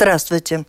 [0.00, 0.64] Здравствуйте.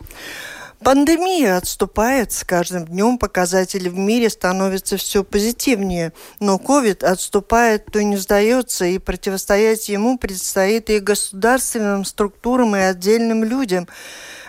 [0.84, 8.04] Пандемия отступает, с каждым днем показатели в мире становятся все позитивнее, но COVID отступает, то
[8.04, 13.88] не сдается, и противостоять ему предстоит и государственным структурам, и отдельным людям–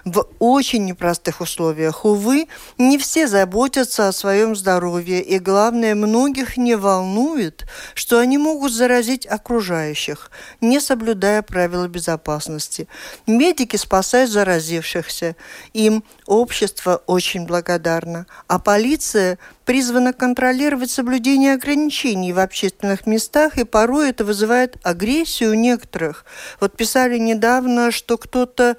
[0.05, 2.05] в очень непростых условиях.
[2.05, 2.49] Увы,
[2.79, 9.27] не все заботятся о своем здоровье, и главное, многих не волнует, что они могут заразить
[9.27, 10.31] окружающих,
[10.61, 12.89] не соблюдая правила безопасности.
[13.27, 15.37] Медики спасают заразившихся.
[15.73, 24.11] Им общество очень благодарно, а полиция призвана контролировать соблюдение ограничений в общественных местах, и порой
[24.11, 26.25] это вызывает агрессию у некоторых.
[26.61, 28.77] Вот писали недавно, что кто-то,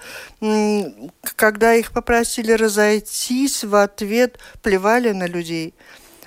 [1.36, 5.74] когда их попросили разойтись, в ответ плевали на людей.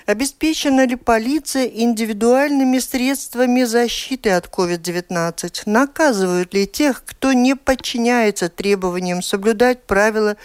[0.05, 5.63] Обеспечена ли полиция индивидуальными средствами защиты от COVID-19?
[5.65, 10.37] Наказывают ли тех, кто не подчиняется требованиям соблюдать правила,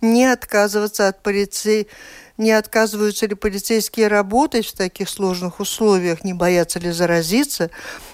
[0.00, 1.88] не отказываться от полиции?
[2.38, 7.70] Не отказываются ли полицейские работать в таких сложных условиях, не боятся ли заразиться.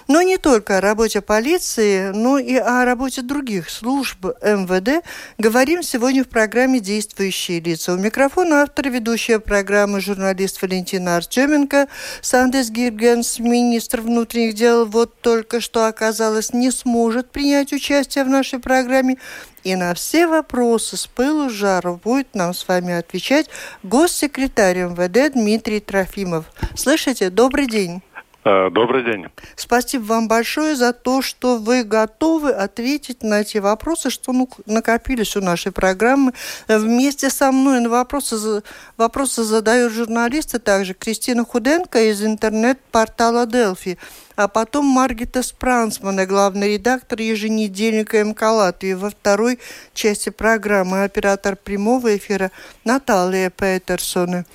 [0.07, 5.05] Но не только о работе полиции, но и о работе других служб МВД
[5.37, 7.93] говорим сегодня в программе «Действующие лица».
[7.93, 11.87] У микрофона автор ведущая программы журналист Валентина Артеменко,
[12.21, 18.59] Сандес Гиргенс, министр внутренних дел, вот только что оказалось, не сможет принять участие в нашей
[18.59, 19.17] программе.
[19.65, 23.49] И на все вопросы с пылу жару будет нам с вами отвечать
[23.81, 26.45] госсекретарь МВД Дмитрий Трофимов.
[26.75, 27.31] Слышите?
[27.31, 28.03] Добрый день.
[28.47, 29.25] Э, добрый день.
[29.55, 35.35] Спасибо вам большое за то, что вы готовы ответить на эти вопросы, что ну, накопились
[35.35, 36.31] у нашей программы.
[36.67, 38.61] Вместе со мной на вопросы,
[38.97, 43.97] вопросы задают журналисты, также Кристина Худенко из интернет-портала «Делфи»,
[44.35, 49.57] а потом Маргита Спрансман, главный редактор еженедельника МК Латвии во второй
[49.95, 52.51] части программы, оператор прямого эфира
[52.83, 54.45] Наталья Петерсона.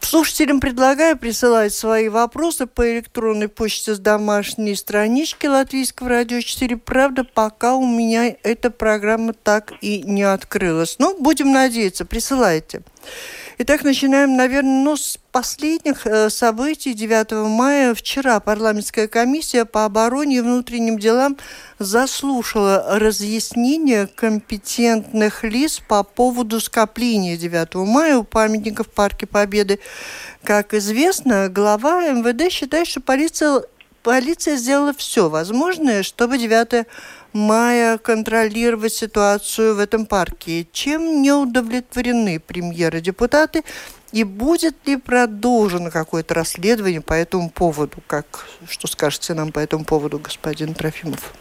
[0.00, 6.76] Слушателям предлагаю присылать свои вопросы по электронной почте с домашней странички Латвийского радио 4.
[6.76, 10.96] Правда, пока у меня эта программа так и не открылась.
[10.98, 12.82] Но ну, будем надеяться, присылайте.
[13.58, 17.94] Итак, начинаем, наверное, ну, с последних э, событий 9 мая.
[17.94, 21.36] Вчера парламентская комиссия по обороне и внутренним делам
[21.78, 29.80] заслушала разъяснения компетентных лиц по поводу скопления 9 мая у памятников Парке Победы.
[30.42, 33.64] Как известно, глава МВД считает, что полиция,
[34.02, 36.86] полиция сделала все возможное, чтобы 9
[37.32, 40.66] мая контролировать ситуацию в этом парке.
[40.72, 43.64] Чем не удовлетворены премьеры депутаты
[44.12, 48.02] и будет ли продолжено какое-то расследование по этому поводу?
[48.06, 51.32] Как, что скажете нам по этому поводу, господин Трофимов?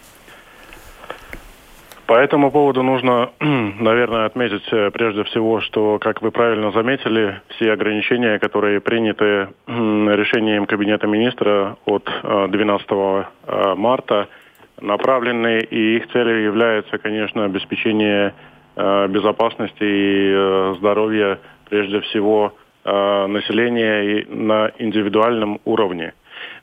[2.12, 7.72] По этому поводу нужно, наверное, отметить э, прежде всего, что, как вы правильно заметили, все
[7.72, 12.10] ограничения, которые приняты решением Кабинета министра от
[12.50, 14.28] 12 э, э, марта–
[14.82, 18.34] направлены, и их целью является, конечно, обеспечение
[18.76, 21.38] безопасности и здоровья,
[21.70, 26.14] прежде всего, населения на индивидуальном уровне.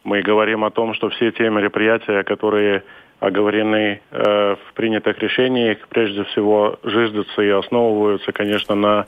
[0.02, 2.82] Мы говорим о том, что все те мероприятия, которые
[3.20, 9.06] оговорены э, принятых решениях, прежде всего жиздятся и основываются, конечно, на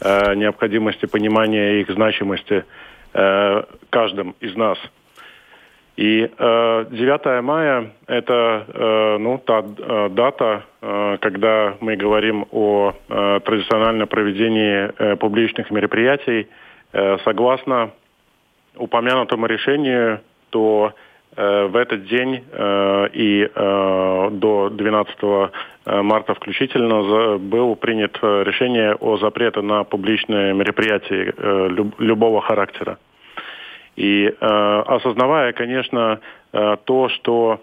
[0.00, 2.64] э, необходимости понимания их значимости
[3.12, 4.78] э, каждым из нас–
[6.00, 12.94] и э, 9 мая– это э, ну, та э, дата, э, когда мы говорим о
[13.08, 16.48] э, традициональном проведении э, публичных мероприятий.
[16.94, 17.90] Э, согласно
[18.76, 20.94] упомянутому решению, то
[21.36, 28.42] в этот день э, и э, до 12 э, марта включительно за, был принят э,
[28.42, 32.98] решение о запрете на публичные мероприятия э, люб, любого характера.
[33.94, 36.18] И э, осознавая, конечно,
[36.52, 37.60] э, то, что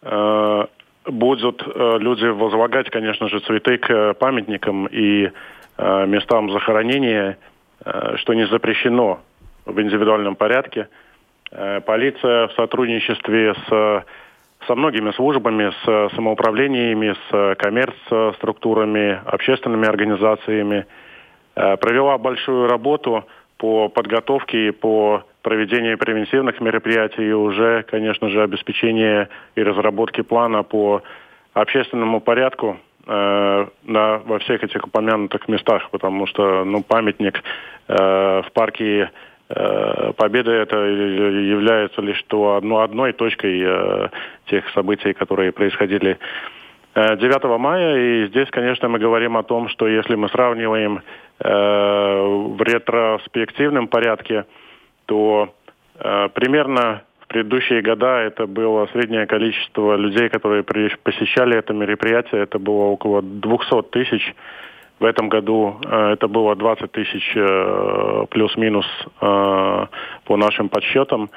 [0.00, 0.66] э,
[1.04, 5.30] будут э, люди возлагать, конечно же, цветы к памятникам и
[5.76, 7.36] э, местам захоронения,
[7.84, 9.20] э, что не запрещено
[9.66, 11.09] в индивидуальном порядке, э,
[11.50, 14.04] полиция в сотрудничестве с
[14.66, 20.84] со многими службами, с самоуправлениями, с коммерц-структурами, общественными организациями.
[21.54, 23.24] Провела большую работу
[23.56, 30.62] по подготовке и по проведению превентивных мероприятий и уже, конечно же, обеспечение и разработки плана
[30.62, 31.02] по
[31.52, 37.42] общественному порядку э, на, во всех этих упомянутых местах, потому что ну, памятник
[37.88, 37.94] э,
[38.42, 39.10] в парке
[39.50, 44.08] э, Победы это является лишь то одно, одной точкой э,
[44.46, 46.18] тех событий, которые происходили
[46.94, 47.96] 9 э, мая.
[47.96, 51.02] И здесь, конечно, мы говорим о том, что если мы сравниваем
[51.42, 54.44] в ретроспективном порядке,
[55.06, 55.54] то
[56.34, 63.22] примерно предыдущие года это было среднее количество людей, которые посещали это мероприятие, это было около
[63.22, 64.34] 200 тысяч.
[65.00, 68.86] В этом году э, это было 20 тысяч э, плюс-минус
[69.22, 69.86] э,
[70.24, 71.30] по нашим подсчетам.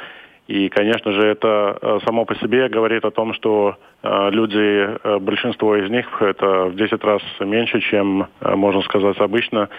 [0.50, 6.22] И, конечно же, это само по себе говорит о том, что люди, большинство из них,
[6.22, 9.70] это в 10 раз меньше, чем, можно сказать, обычно,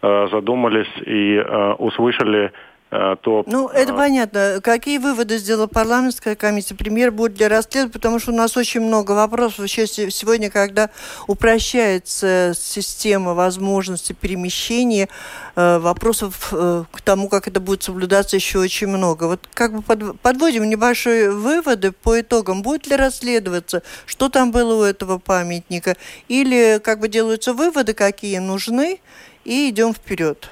[0.00, 1.38] задумались и
[1.76, 2.52] услышали
[2.90, 3.42] то...
[3.46, 4.60] Ну, это э, понятно.
[4.62, 6.74] Какие выводы сделала парламентская комиссия?
[6.74, 9.68] Премьер будет для расследования, потому что у нас очень много вопросов.
[9.68, 10.90] Сейчас сегодня, когда
[11.26, 15.08] упрощается система возможности перемещения,
[15.56, 19.24] э, вопросов к тому, как это будет соблюдаться, еще очень много.
[19.24, 22.62] Вот как бы подводим небольшие выводы по итогам.
[22.62, 25.96] Будет ли расследоваться, что там было у этого памятника?
[26.28, 29.00] Или как бы делаются выводы, какие нужны,
[29.44, 30.50] и идем вперед?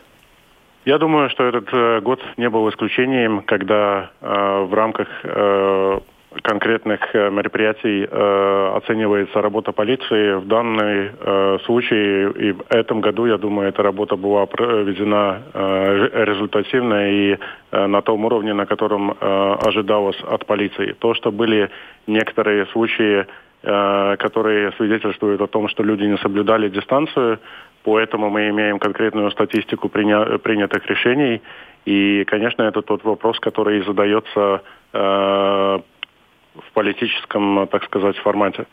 [0.85, 6.01] Я думаю, что этот э, год не был исключением, когда э, в рамках э,
[6.43, 10.35] конкретных э, мероприятий э, оценивается работа полиции.
[10.35, 16.25] В данном э, случае и в этом году, я думаю, эта работа была проведена э,
[16.25, 17.37] результативно и
[17.71, 20.97] э, на том уровне, на котором э, ожидалось от полиции.
[20.99, 21.71] То, что были
[22.09, 23.25] некоторые случаи,
[23.63, 27.39] э, которые свидетельствуют о том, что люди не соблюдали дистанцию,
[27.85, 31.43] Поэтому мы имеем конкретную статистику приня- принятых решений.
[31.85, 34.63] И, конечно, это тот вопрос, который задается
[34.93, 38.67] э, в политическом, так сказать, формате.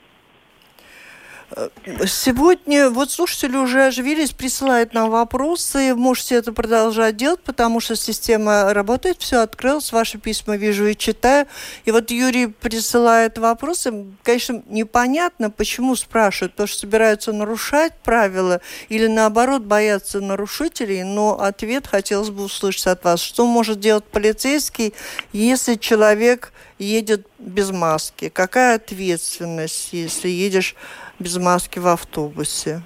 [2.06, 5.96] Сегодня вот слушатели уже оживились, присылают нам вопросы.
[5.96, 11.48] Можете это продолжать делать, потому что система работает, все открылось, ваши письма вижу и читаю.
[11.86, 14.06] И вот Юрий присылает вопросы.
[14.24, 21.88] Конечно, непонятно, почему спрашивают, потому что собираются нарушать правила или наоборот боятся нарушителей, но ответ
[21.88, 23.22] хотелось бы услышать от вас.
[23.22, 24.94] Что может делать полицейский,
[25.34, 28.30] если человек едет без маски?
[28.30, 30.76] Какая ответственность, если едешь
[31.20, 32.82] без маски в автобусе?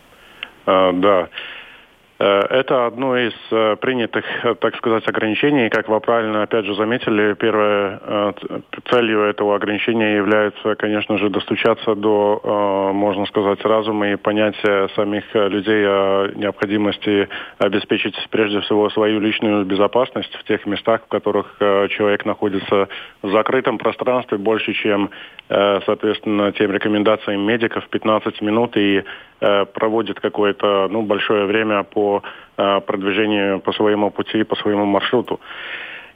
[0.65, 1.27] А, да.
[2.24, 4.24] Э, это одно из э, принятых,
[4.62, 5.70] так сказать, ограничений.
[5.70, 8.31] Как вы правильно, опять же, заметили, первой э,
[8.90, 15.86] целью этого ограничения является, конечно же, достучаться до, можно сказать, разума и понятия самих людей
[15.86, 17.28] о необходимости
[17.58, 22.88] обеспечить, прежде всего, свою личную безопасность в тех местах, в которых человек находится
[23.22, 25.10] в закрытом пространстве больше, чем,
[25.48, 29.04] соответственно, тем рекомендациям медиков 15 минут и
[29.40, 32.12] проводит какое-то ну, большое время по
[32.56, 35.39] Э, продвижению по своему пути, по своему маршруту.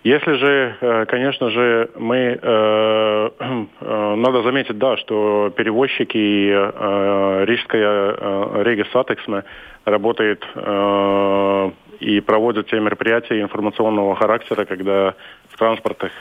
[0.04, 3.30] Если же, э, конечно же, мы, э,
[4.16, 9.46] надо заметить, да, что перевозчики и Рижская Rīgas satiksme
[9.86, 10.46] работает
[12.00, 15.16] и проводят те мероприятия информационного характера, когда
[15.50, 16.12] в транспортах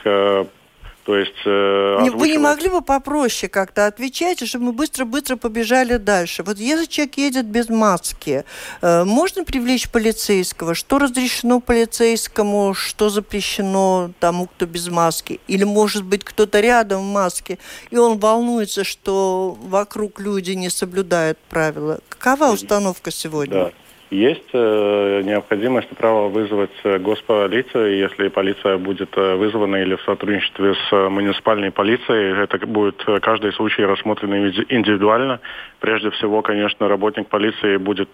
[1.07, 2.19] то есть, э, озвучивать...
[2.19, 6.43] Вы не могли бы попроще как-то отвечать, чтобы мы быстро-быстро побежали дальше?
[6.43, 8.43] Вот если человек едет без маски,
[8.81, 10.75] э, можно привлечь полицейского?
[10.75, 15.39] Что разрешено полицейскому, что запрещено тому, кто без маски?
[15.47, 17.57] Или, может быть, кто-то рядом в маске,
[17.89, 21.99] и он волнуется, что вокруг люди не соблюдают правила?
[22.09, 23.53] Какова установка сегодня?
[23.53, 23.71] Да.
[24.09, 30.75] Есть э, необходимость право вызвать э, госполицию, если полиция будет э, вызвана или в сотрудничестве
[30.75, 35.41] с муниципальной полицией, это будет каждый случай рассмотрен индивидуально.
[35.81, 38.09] Прежде всего, конечно, работник полиции будет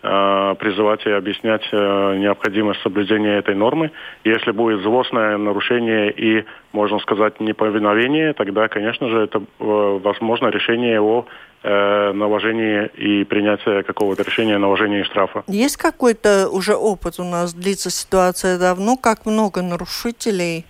[0.00, 3.90] призывать и объяснять э, необходимость соблюдения этой нормы.
[4.24, 11.00] Если будет злостное нарушение и, можно сказать, неповиновение, тогда, конечно же, это э, возможно решение
[11.00, 11.26] о
[11.64, 15.42] э, наложении и принятия какого-то решения о наложении штрафа.
[15.48, 20.64] Есть какой-то уже опыт у нас, длится ситуация давно, как много нарушителей,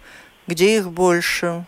[0.47, 1.67] где их больше,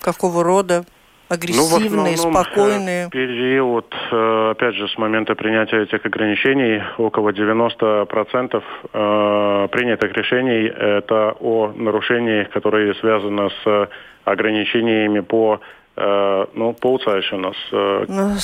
[0.00, 0.84] какого рода?
[1.30, 3.08] Агрессивные, ну, спокойные?
[3.10, 11.36] Период, э, опять же, с момента принятия этих ограничений, около 90% э, принятых решений это
[11.38, 13.88] о нарушениях, которые связаны с
[14.24, 15.60] ограничениями по
[15.96, 18.34] ну, получаешься э, на,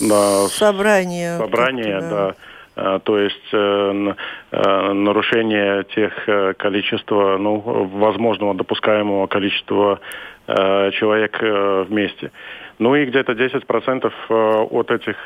[0.00, 1.36] на собрание.
[1.36, 2.34] Собрание, да.
[2.74, 2.98] да.
[3.00, 3.52] То есть
[4.50, 10.00] нарушение тех количества, ну, возможного допускаемого количества
[10.46, 11.40] человек
[11.88, 12.32] вместе.
[12.78, 14.12] Ну и где-то 10%
[14.70, 15.16] от этих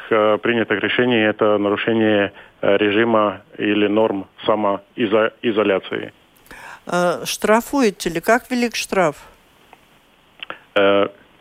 [0.43, 6.13] принятых решений это нарушение режима или норм самоизоляции.
[7.25, 8.21] Штрафуете ли?
[8.21, 9.17] Как велик штраф?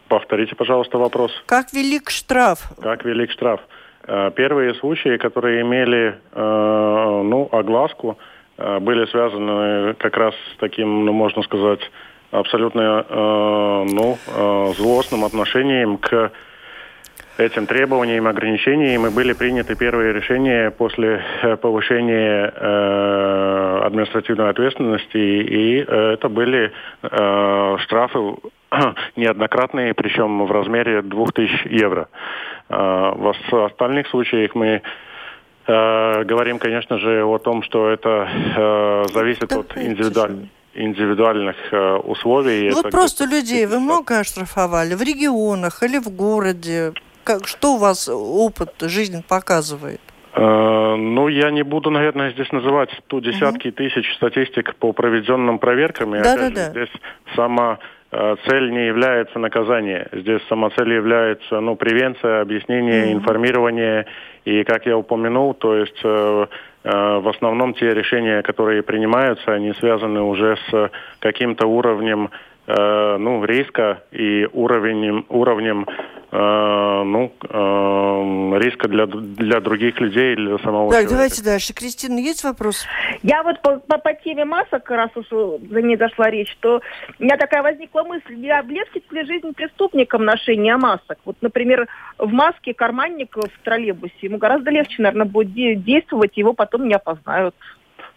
[0.08, 1.32] Повторите, пожалуйста, вопрос.
[1.46, 2.60] Как велик штраф?
[2.82, 3.60] Как велик штраф?
[4.08, 8.18] Э, первые случаи, которые имели э, ну, огласку,
[8.58, 11.80] э, были связаны как раз с таким, ну, можно сказать,
[12.40, 14.18] абсолютно ну,
[14.76, 16.32] злостным отношением к
[17.38, 19.06] этим требованиям, ограничениям.
[19.08, 21.22] И были приняты первые решения после
[21.62, 26.72] повышения э, административной ответственности, и э, это были
[27.04, 28.20] э, штрафы
[29.16, 32.08] неоднократные, причем в размере 2000 евро.
[32.70, 34.82] А, в остальных случаях мы
[35.68, 42.70] э, говорим, конечно же, о том, что это э, зависит от индивидуальных индивидуальных э, условий.
[42.70, 46.94] Ну, вот просто людей вы много оштрафовали в регионах или в городе?
[47.24, 50.02] Как, что у вас опыт, жизнь показывает?
[50.34, 53.78] Э, ну, я не буду, наверное, здесь называть ту десятки угу.
[53.78, 56.16] тысяч статистик по проведенным проверкам.
[56.16, 56.70] И, да, да, да.
[56.72, 56.92] здесь
[57.36, 57.80] сама
[58.12, 60.08] цель не является наказание.
[60.12, 63.14] Здесь сама цель является ну, превенция, объяснение, mm-hmm.
[63.14, 64.06] информирование.
[64.46, 66.46] И, как я упомянул, то есть э,
[66.84, 72.30] э, в основном те решения, которые принимаются, они связаны уже с каким-то уровнем
[72.68, 75.86] э, ну, риска и уровнем, уровнем
[76.38, 81.14] Э, ну, э, риска для, для других людей или для самого Так, человека.
[81.14, 81.74] давайте дальше.
[81.74, 82.86] Кристина, есть вопрос?
[83.24, 86.82] Я вот по, по, по теме масок, раз уж за ней дошла речь, то
[87.20, 91.20] у меня такая возникла мысль, не облегчит ли жизнь преступникам ношение масок?
[91.24, 96.90] Вот, например, в маске карманник в троллейбусе, ему гораздо легче, наверное, будет действовать, его потом
[96.90, 97.56] не опознают.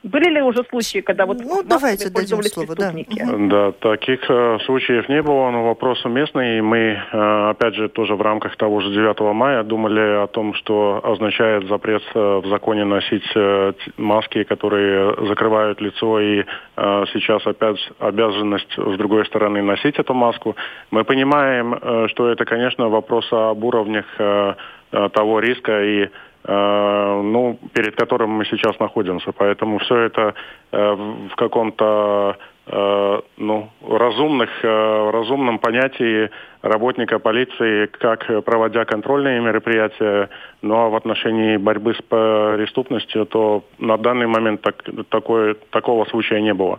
[0.05, 2.93] Были ли уже случаи, когда вот ну, давайте дадим слово, да.
[2.93, 6.61] Да, таких э, случаев не было, но вопрос уместный.
[6.61, 6.79] Мы,
[7.13, 11.67] э, опять же, тоже в рамках того же 9 мая думали о том, что означает
[11.67, 16.45] запрет э, в законе носить э, маски, которые закрывают лицо, и
[16.77, 20.55] э, сейчас опять обязанность с другой стороны носить эту маску.
[20.93, 24.55] Мы понимаем, э, что это, конечно, вопрос об уровнях э,
[24.91, 26.09] э того риска и
[26.45, 29.33] ну, перед которым мы сейчас находимся.
[29.33, 30.35] Поэтому все это
[30.73, 30.95] э,
[31.31, 36.31] в каком-то э, ну, разумных, разумном понятии
[36.63, 40.29] работника полиции, как проводя контрольные мероприятия,
[40.63, 46.41] ну а в отношении борьбы с преступностью, то на данный момент так, такое, такого случая
[46.41, 46.79] не было.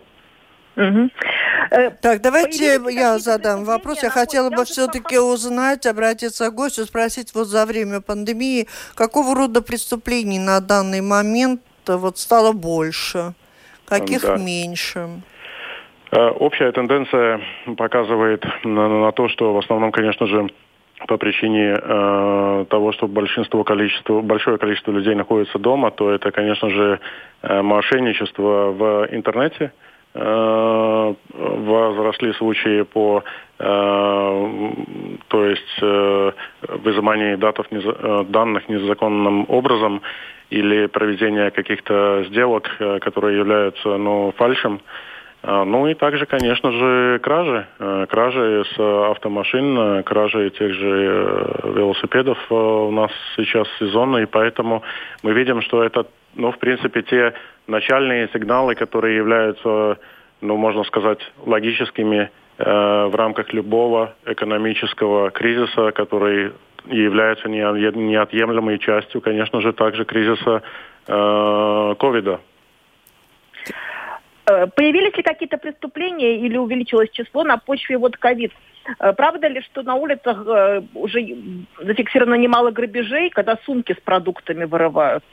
[0.76, 1.10] Угу.
[2.00, 4.02] Так, давайте я задам вопрос.
[4.02, 9.62] Я хотела бы все-таки узнать, обратиться к гостю, спросить вот за время пандемии, какого рода
[9.62, 13.34] преступлений на данный момент вот стало больше,
[13.84, 14.36] каких да.
[14.36, 15.08] меньше?
[16.12, 17.40] Э, общая тенденция
[17.76, 20.48] показывает на, на то, что в основном, конечно же,
[21.08, 26.70] по причине э, того, что большинство количество, большое количество людей находится дома, то это, конечно
[26.70, 27.00] же,
[27.42, 29.89] э, мошенничество в интернете– Э,
[31.60, 33.22] возросли случаи по
[33.58, 34.72] э,
[35.28, 36.32] то есть э,
[36.68, 37.66] выжимании датов,
[38.28, 40.02] данных незаконным образом
[40.50, 42.68] или проведение каких-то сделок,
[43.00, 44.80] которые являются ну, фальшем.
[45.42, 47.66] Ну и также, конечно же, кражи.
[48.10, 54.82] Кражи с автомашин, кражи тех же велосипедов у нас сейчас сезонно, поэтому
[55.22, 57.32] мы видим, что это, ну, в принципе, те
[57.70, 59.98] начальные сигналы, которые являются,
[60.40, 62.64] ну, можно сказать, логическими э,
[63.06, 66.52] в рамках любого экономического кризиса, который
[66.86, 70.62] является неотъемлемой частью, конечно же, также кризиса
[71.06, 72.40] э, ковида.
[74.46, 78.52] Э, появились ли какие-то преступления или увеличилось число на почве вот ковид?
[78.98, 80.44] Э, правда ли, что на улицах
[80.94, 81.20] уже
[81.78, 85.24] зафиксировано немало грабежей, когда сумки с продуктами вырывают?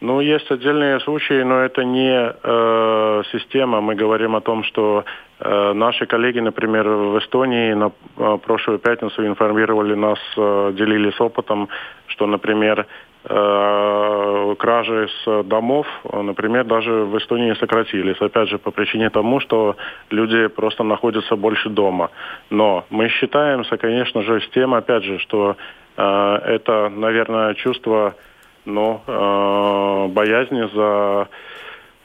[0.00, 3.80] Ну, есть отдельные случаи, но это не э, система.
[3.80, 5.04] Мы говорим о том, что
[5.40, 11.68] э, наши коллеги, например, в Эстонии на э, прошлую пятницу информировали нас, э, делились опытом,
[12.08, 12.86] что, например,
[13.24, 18.20] э, кражи с домов, например, даже в Эстонии сократились.
[18.20, 19.76] Опять же, по причине тому, что
[20.10, 22.10] люди просто находятся больше дома.
[22.50, 25.56] Но мы считаемся, конечно же, с тем, опять же, что
[25.96, 28.14] э, это, наверное, чувство
[28.66, 31.28] но э, боязни за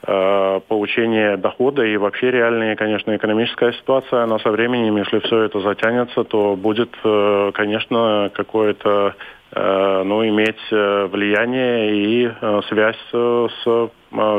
[0.04, 5.60] э, получения дохода и вообще реальная, конечно, экономическая ситуация, она со временем, если все это
[5.60, 9.14] затянется, то будет, э, конечно, какое-то
[9.52, 13.90] э, ну, иметь э, влияние и э, связь с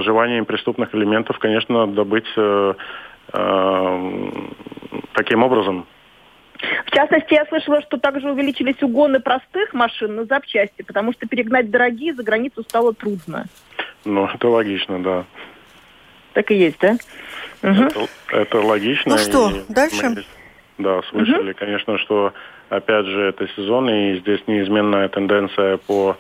[0.04, 2.28] желанием преступных элементов, конечно, добыть
[5.14, 5.88] таким образом.
[6.86, 11.70] В частности, я слышала, что также увеличились угоны простых машин на запчасти, потому что перегнать
[11.70, 13.46] дорогие за границу стало трудно.
[14.06, 15.26] Ну, это логично, да.
[16.34, 16.98] Так и есть, да?
[17.62, 17.84] Угу.
[17.84, 19.14] Это, это логично.
[19.14, 20.10] Ну что, дальше?
[20.10, 20.24] Мы,
[20.78, 21.60] да, слышали, угу.
[21.60, 22.34] конечно, что
[22.70, 26.18] опять же это сезон, и здесь неизменная тенденция по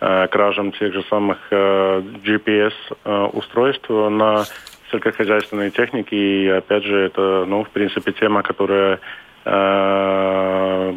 [0.00, 4.44] э, кражам тех же самых э, GPS-устройств э, на
[4.90, 6.16] сельскохозяйственной технике.
[6.16, 9.00] И опять же, это, ну, в принципе, тема, которая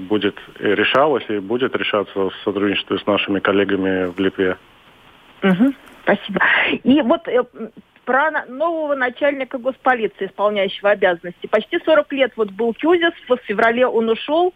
[0.07, 4.57] будет решалась и будет решаться в сотрудничестве с нашими коллегами в Литве.
[5.43, 5.73] Угу.
[6.03, 6.39] Спасибо.
[6.83, 7.43] И вот э,
[8.05, 11.47] про нового начальника госполиции, исполняющего обязанности.
[11.47, 14.53] Почти 40 лет вот был Кюзис, в феврале он ушел.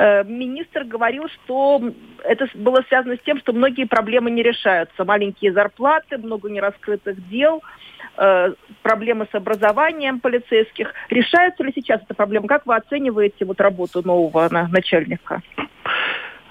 [0.00, 1.82] Э, министр говорил, что
[2.22, 5.04] это было связано с тем, что многие проблемы не решаются.
[5.04, 7.64] Маленькие зарплаты, много нераскрытых дел,
[8.16, 8.52] э,
[8.82, 10.94] проблемы с образованием полицейских.
[11.10, 12.46] Решаются ли сейчас эта проблема?
[12.46, 15.42] Как вы оцениваете вот работу нового начальника?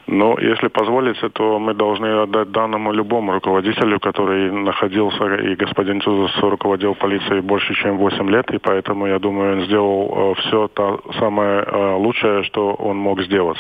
[0.08, 6.38] Но если позволите, то мы должны отдать данному любому руководителю, который находился, и господин Тузас
[6.42, 11.02] руководил полицией больше, чем 8 лет, и поэтому, я думаю, он сделал э, все то
[11.20, 13.58] самое э, лучшее, что он мог сделать.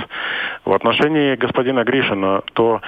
[0.64, 2.82] В отношении господина Гришина, то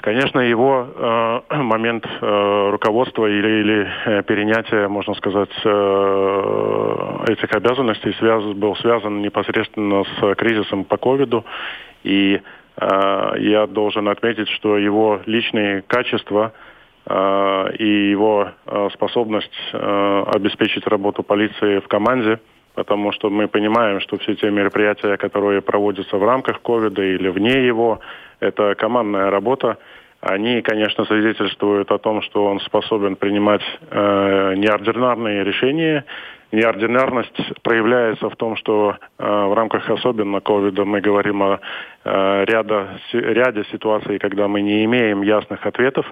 [0.00, 8.12] Конечно, его э, момент э, руководства или, или э, перенятия, можно сказать, э, этих обязанностей
[8.12, 11.44] связ, был связан непосредственно с кризисом по ковиду.
[12.04, 12.40] И
[12.78, 16.52] я должен отметить, что его личные качества
[17.06, 22.38] э, и его э, способность обеспечить работу полиции в команде,
[22.74, 27.66] потому что мы понимаем, что все те мероприятия, которые проводятся в рамках ковида или вне
[27.66, 28.00] его,
[28.40, 29.78] это командная работа.
[30.20, 36.04] Они, конечно, свидетельствуют о том, что он способен принимать э, неординарные решения
[36.52, 41.60] Неординарность проявляется в том, что э, в рамках особенно ковида мы говорим о
[42.04, 46.06] э, ряда, ряде ситуаций, когда мы не имеем ясных ответов,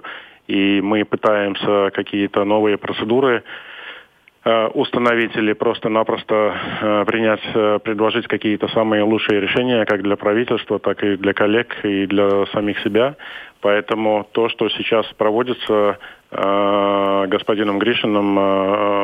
[0.47, 3.43] и мы пытаемся какие-то новые процедуры
[4.43, 7.41] э, установить или просто-напросто принять,
[7.83, 12.77] предложить какие-то самые лучшие решения как для правительства, так и для коллег и для самих
[12.79, 13.15] себя.
[13.61, 15.97] Поэтому то, что сейчас проводится
[16.29, 18.41] э, господином Гришиным э,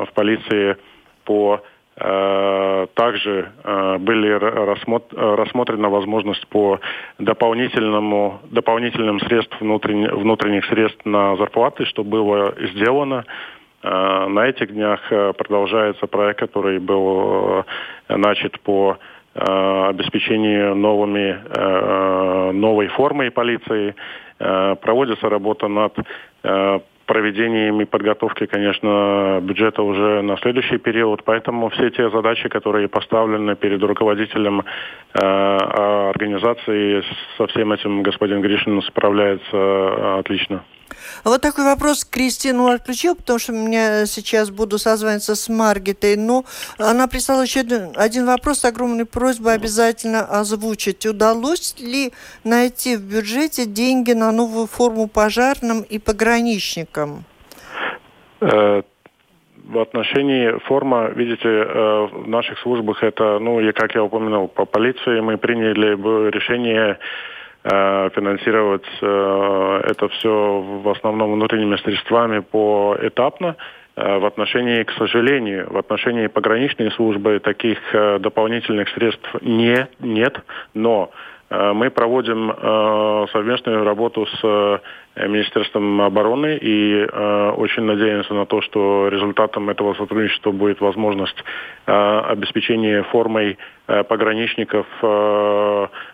[0.05, 0.77] в полиции,
[1.23, 1.61] по
[1.97, 6.79] э, также э, были рассмотрена возможность по
[7.19, 13.25] дополнительному, дополнительным средств внутренних, внутренних средств на зарплаты, что было сделано.
[13.83, 15.01] Э, на этих днях
[15.37, 17.65] продолжается проект, который был
[18.09, 18.97] начат по
[19.33, 23.95] обеспечению новыми, новой формой полиции.
[24.37, 25.95] Проводится работа над
[27.11, 31.25] проведением и подготовкой, конечно, бюджета уже на следующий период.
[31.25, 37.03] Поэтому все те задачи, которые поставлены перед руководителем э, организации,
[37.37, 40.63] со всем этим господин Гришин справляется э, отлично.
[41.23, 46.15] Вот такой вопрос Кристину отключил, потому что меня сейчас буду созваниваться с Маргитой.
[46.15, 46.45] Но
[46.77, 47.61] она прислала еще
[47.95, 51.05] один, вопрос с огромной просьбой обязательно озвучить.
[51.05, 52.11] Удалось ли
[52.43, 57.23] найти в бюджете деньги на новую форму пожарным и пограничникам?
[58.41, 58.81] Э,
[59.71, 64.65] в отношении форма, видите, э, в наших службах это, ну, и как я упомянул, по
[64.65, 65.95] полиции мы приняли
[66.31, 66.97] решение
[67.63, 73.55] финансировать э, это все в основном внутренними средствами поэтапно.
[73.95, 80.39] Э, в отношении, к сожалению, в отношении пограничной службы таких дополнительных средств не, нет,
[80.73, 84.79] но Э, мы проводим э, совместную работу с э,
[85.27, 91.35] Министерством обороны и очень надеемся на то, что результатом этого сотрудничества будет возможность
[91.85, 94.85] обеспечения формой пограничников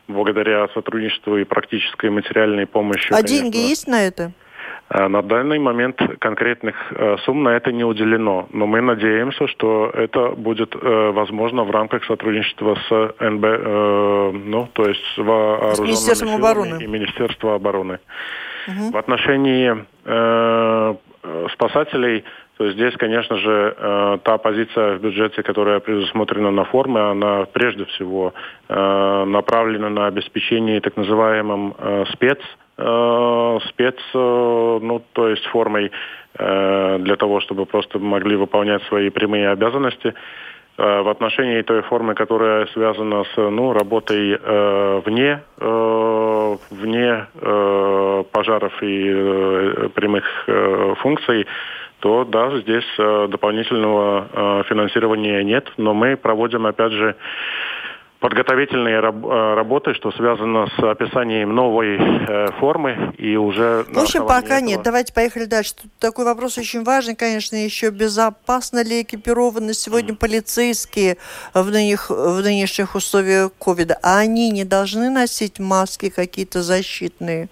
[0.07, 3.13] благодаря сотрудничеству и практической материальной помощи.
[3.13, 3.37] А конечно.
[3.37, 4.31] деньги есть на это?
[4.89, 9.91] Э, на данный момент конкретных э, сумм на это не уделено, но мы надеемся, что
[9.93, 16.35] это будет э, возможно в рамках сотрудничества с НБ, ну, то есть с вооруженными Министерством
[16.35, 16.83] обороны.
[16.83, 17.99] и Министерством обороны.
[18.67, 18.91] Угу.
[18.91, 20.95] В отношении э,
[21.51, 22.23] спасателей,
[22.57, 28.33] то здесь, конечно же, та позиция в бюджете, которая предусмотрена на формы, она прежде всего
[28.67, 31.75] направлена на обеспечение так называемым
[32.13, 32.39] спец
[32.77, 35.91] спец, э, ну, то есть формой
[36.37, 40.13] э, для того, чтобы просто могли выполнять свои прямые обязанности
[40.77, 48.23] э, в отношении той формы, которая связана с ну, работой э, вне, э, вне э,
[48.31, 51.47] пожаров и э, прямых э, функций,
[51.99, 57.15] то да, здесь э, дополнительного э, финансирования нет, но мы проводим, опять же,
[58.27, 63.85] подготовительные раб э, работы, что связано с описанием новой э, формы и уже...
[63.87, 64.67] В общем, пока этого...
[64.67, 64.81] нет.
[64.83, 65.75] Давайте поехали дальше.
[65.81, 70.17] Тут такой вопрос очень важный, конечно, еще безопасно ли экипированы сегодня mm.
[70.17, 71.15] полицейские
[71.53, 72.09] в, нынеш...
[72.09, 73.97] в нынешних условиях ковида?
[74.03, 77.47] А они не должны носить маски какие-то защитные?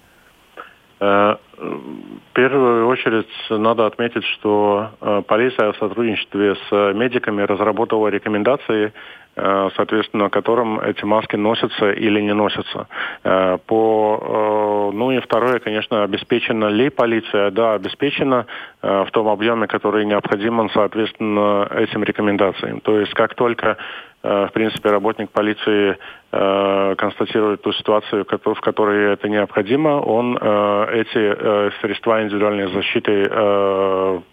[1.00, 8.92] Э, в первую очередь надо отметить, что э, полиция в сотрудничестве с медиками разработала рекомендации
[9.36, 12.88] соответственно, которым эти маски носятся или не носятся.
[13.24, 17.52] Э, по, э, ну и второе, конечно, обеспечена ли полиция?
[17.52, 18.46] Да, обеспечена
[18.82, 22.80] в том объеме, который необходим, соответственно, этим рекомендациям.
[22.82, 23.78] То есть как только
[24.22, 25.98] в принципе, работник полиции
[26.32, 34.24] констатирует ту ситуацию, в которой это необходимо, он эти средства индивидуальной защиты, то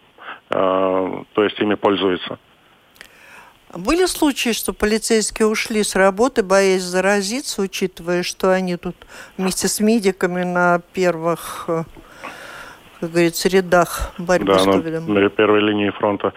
[1.36, 2.38] есть ими пользуется.
[3.74, 8.94] Были случаи, что полицейские ушли с работы, боясь заразиться, учитывая, что они тут
[9.38, 11.84] вместе с медиками на первых, э,
[13.00, 15.14] как говорится, рядах борьбы да, с ковидом?
[15.14, 16.28] на первой линии фронта.
[16.28, 16.36] Угу.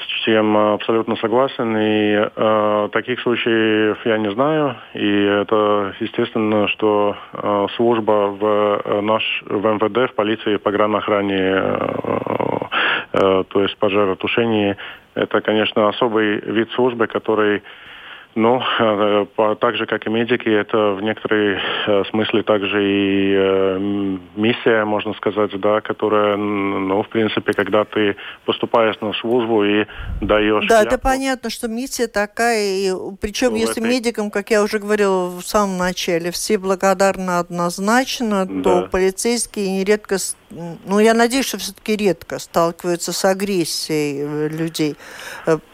[0.00, 1.76] С чем абсолютно согласен.
[1.76, 4.76] И э, таких случаев я не знаю.
[4.94, 11.88] И это естественно, что э, служба в э, наш в МВД, в полиции, погранохране, э,
[13.12, 14.76] э, то есть пожаротушении
[15.16, 17.62] это, конечно, особый вид службы, который
[18.36, 19.26] ну, э,
[19.58, 23.78] так же, как и медики, это в некоторой э, смысле также и э,
[24.36, 29.86] миссия, можно сказать, да, которая, ну, в принципе, когда ты поступаешь на службу и
[30.20, 30.66] даешь...
[30.68, 33.88] Да, это понятно, что миссия такая, и причем ну, если этой...
[33.88, 38.62] медикам, как я уже говорила в самом начале, все благодарны однозначно, да.
[38.62, 40.16] то полицейские нередко,
[40.50, 44.96] ну, я надеюсь, что все-таки редко сталкиваются с агрессией людей.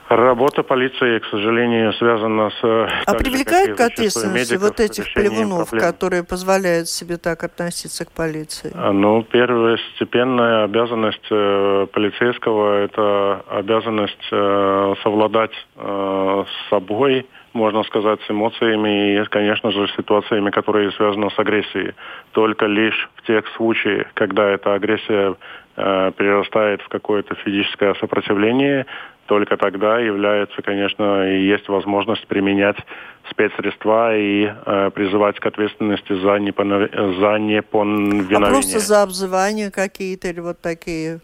[0.08, 2.62] Работа полиции, к сожалению, связана с...
[2.62, 5.90] Э, а привлекают к ответственности вот этих плевунов, проблем.
[5.90, 8.72] которые позволяют себе так относиться к полиции?
[8.74, 18.20] А, ну, первостепенная обязанность э, полицейского– это обязанность э, совладать э, с собой, можно сказать,
[18.26, 21.94] с эмоциями и, конечно же, ситуациями, которые связаны с агрессией.
[22.32, 25.34] Только лишь в тех случаях, когда эта агрессия
[25.76, 28.86] э, перерастает в какое-то физическое сопротивление,
[29.26, 32.76] только тогда является, конечно, и есть возможность применять
[33.30, 36.90] спецсредства и э, призывать к ответственности за, непонов...
[36.90, 38.36] за неповиновение.
[38.36, 41.20] А просто за обзывания какие-то или вот такие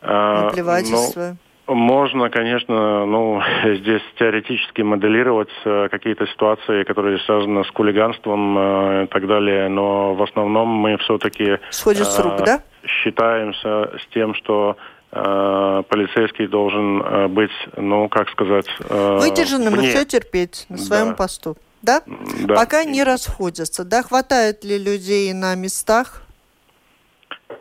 [0.00, 1.30] а, наплевательства?
[1.30, 9.04] Ну, можно, конечно, ну, здесь теоретически моделировать э, какие-то ситуации, которые связаны с хулиганством э,
[9.04, 11.58] и так далее, но в основном мы все-таки...
[11.70, 12.62] Сходит с рук, э, да?
[12.84, 14.76] Считаемся с тем, что
[15.14, 18.64] Э, полицейский должен э, быть, ну, как сказать...
[18.88, 19.88] Э, Выдержанным вне.
[19.88, 21.14] и все терпеть на своем да.
[21.14, 21.56] посту.
[21.82, 22.02] Да?
[22.46, 22.54] да?
[22.54, 23.84] Пока не расходятся.
[23.84, 26.22] Да, хватает ли людей на местах?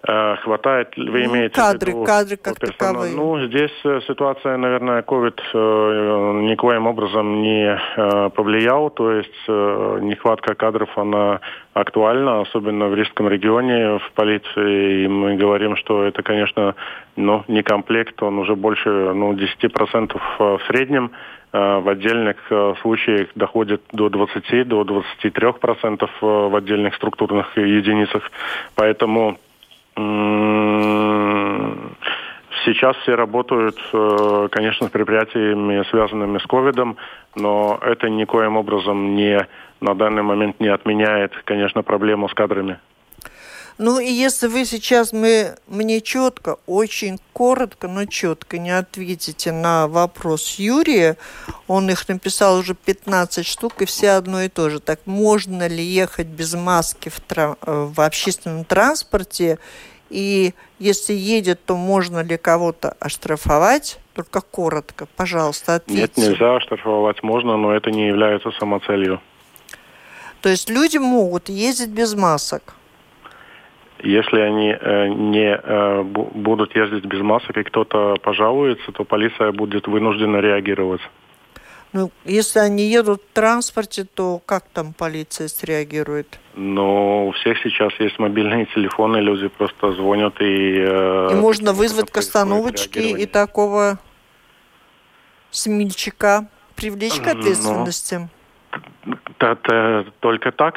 [0.08, 2.06] Э, хватает, вы ну, имеете кадры, в виду...
[2.06, 3.16] Кадры, как таковые.
[3.16, 7.80] Ну, здесь э, ситуация, наверное, COVID э, никоим образом не
[8.32, 11.40] повлиял, то есть нехватка кадров, она
[11.74, 16.76] актуальна, особенно в Рижском регионе, в полиции, и мы говорим, что это, конечно,
[17.16, 21.12] ну, не комплект, он уже больше ну, 10% в среднем,
[21.52, 22.38] в отдельных
[22.82, 28.32] случаях доходит до 20, до 23 процентов в отдельных структурных единицах.
[28.76, 29.38] Поэтому
[32.63, 36.97] Сейчас все работают, э, конечно, с предприятиями, связанными с ковидом,
[37.36, 39.47] но это никоим образом не
[39.82, 42.77] на данный момент не отменяет, конечно, проблему с кадрами.
[43.84, 49.88] Ну и если вы сейчас мы, мне четко, очень коротко, но четко не ответите на
[49.88, 51.17] вопрос Юрия,
[51.67, 54.80] он их написал уже 15 штук, и все одно и то же.
[54.80, 59.58] Так можно ли ехать без маски в, тра- в общественном транспорте?
[60.12, 63.98] И если едет, то можно ли кого-то оштрафовать?
[64.13, 66.22] Только коротко, пожалуйста, ответьте.
[66.22, 69.20] Нет, нельзя оштрафовать можно, но это не является самоцелью.
[70.41, 72.76] То есть люди могут ездить без масок?
[74.04, 79.88] Если они э, не э, будут ездить без масок и кто-то пожалуется, то полиция будет
[79.88, 81.02] вынуждена реагировать.
[81.94, 86.40] Ну, если они едут в транспорте, то как там полиция среагирует?
[86.56, 90.78] Ну, у всех сейчас есть мобильные телефоны, люди просто звонят и...
[90.80, 94.00] Э, и можно вызвать к остановочке и такого
[95.52, 98.30] смельчака привлечь к ответственности.
[99.06, 100.76] Ну, это только так.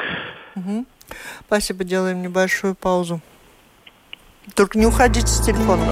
[0.55, 0.85] Угу.
[1.47, 3.21] Спасибо, делаем небольшую паузу.
[4.53, 5.83] Только не уходите с телефона.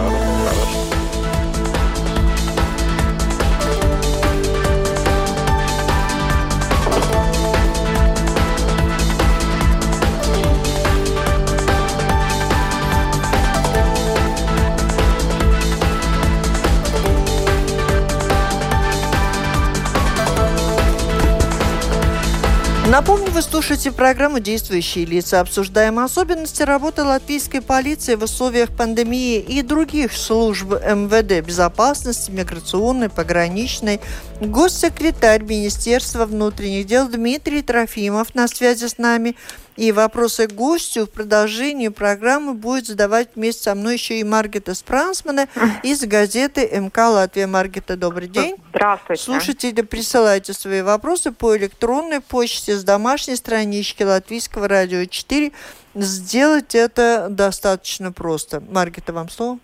[22.94, 25.40] Напомню, вы слушаете программу «Действующие лица».
[25.40, 34.00] Обсуждаем особенности работы латвийской полиции в условиях пандемии и других служб МВД безопасности, миграционной, пограничной.
[34.42, 39.36] Госсекретарь Министерства внутренних дел Дмитрий Трофимов на связи с нами–
[39.76, 45.48] и вопросы гостю в продолжении программы будет задавать вместе со мной еще и Маргита Спрансмана
[45.84, 47.48] из газеты МК «Латвия».
[47.48, 48.56] Маргита, добрый день.
[48.70, 49.24] Здравствуйте.
[49.24, 55.52] Слушатели, присылайте свои вопросы по электронной почте с домашней странички Латвийского радио 4.
[55.96, 58.62] Сделать это достаточно просто.
[58.62, 59.60] Маргита, вам слово.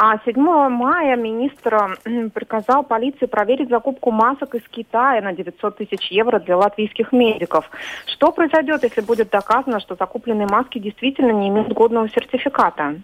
[0.00, 1.98] А 7 мая министр
[2.32, 7.68] приказал полиции проверить закупку масок из Китая на 900 тысяч евро для латвийских медиков.
[8.06, 12.94] Что произойдет, если будет доказано, что закупленные маски действительно не имеют годного сертификата?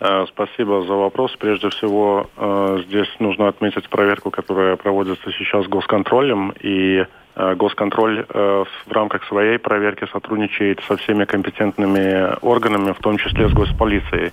[0.00, 1.36] Э, спасибо за вопрос.
[1.36, 6.52] Прежде всего, э, здесь нужно отметить проверку, которая проводится сейчас госконтролем.
[6.62, 7.06] И
[7.36, 14.32] госконтроль в рамках своей проверки сотрудничает со всеми компетентными органами, в том числе с госполицией.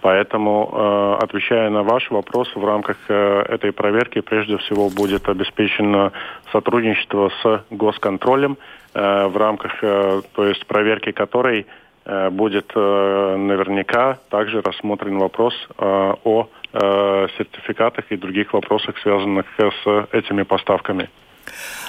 [0.00, 6.12] Поэтому, отвечая на ваш вопрос, в рамках этой проверки прежде всего будет обеспечено
[6.50, 8.56] сотрудничество с госконтролем,
[8.94, 11.66] в рамках, то есть проверки которой
[12.10, 20.06] Э, будет э, наверняка также рассмотрен вопрос э, о сертификатах и других вопросах, связанных с
[20.12, 21.10] этими поставками.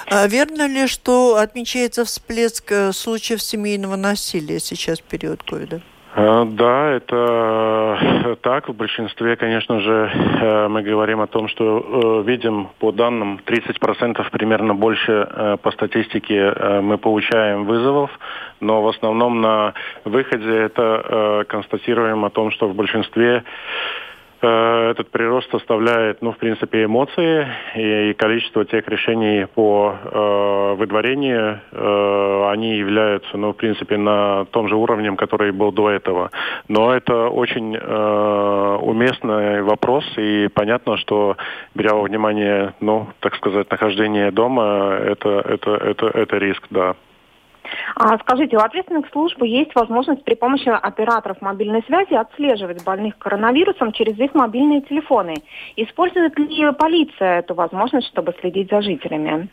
[0.06, 5.80] А верно ли, что отмечается всплеск случаев семейного насилия сейчас в период ковида?
[6.14, 8.68] Э, да, это э, так.
[8.68, 14.74] В большинстве, конечно же, э, мы говорим о том, что видим по данным 30% примерно
[14.74, 18.10] больше по статистике мы получаем вызовов,
[18.60, 24.11] но в основном на выходе это констатируем о том, что в большинстве Э,
[24.46, 32.48] этот прирост составляет, ну, в принципе, эмоции и, количество тех решений по э, выдворению, э,
[32.50, 36.30] они являются, ну, в принципе, на том же уровне, который был до этого.
[36.68, 41.36] Но это очень э, уместный вопрос, и понятно, что,
[41.74, 46.96] беря во внимание, ну, так сказать, нахождение дома, это, это, это, это риск, да.
[47.96, 53.92] А, скажите, у ответственных служб есть возможность при помощи операторов мобильной связи отслеживать больных коронавирусом
[53.92, 55.34] через их мобильные телефоны.
[55.76, 59.48] Использует ли полиция эту возможность, чтобы следить за жителями?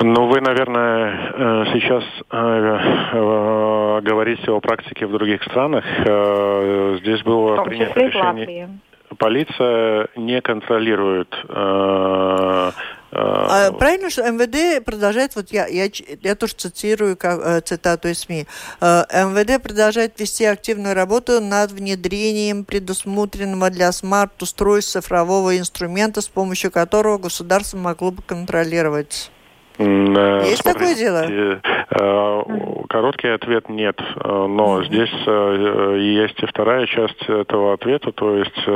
[0.00, 2.78] Ну, вы, наверное, э, сейчас э,
[3.12, 5.84] э, говорите о практике в других странах.
[7.00, 8.68] Здесь было принято решение.
[9.18, 11.32] Полиция не контролирует
[13.16, 15.88] а, правильно, что МВД продолжает, вот я, я,
[16.22, 18.46] я тоже цитирую как, э, цитату из СМИ,
[18.80, 26.70] э, МВД продолжает вести активную работу над внедрением предусмотренного для смарт-устройств цифрового инструмента, с помощью
[26.70, 29.30] которого государство могло бы контролировать.
[29.78, 31.60] Есть смотрите, такое дело?
[31.90, 32.42] Э,
[32.88, 34.84] короткий ответ нет, но mm-hmm.
[34.86, 38.68] здесь есть и вторая часть этого ответа, то есть